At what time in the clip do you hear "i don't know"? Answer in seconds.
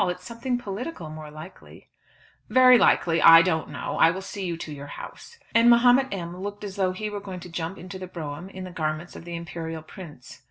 3.21-3.99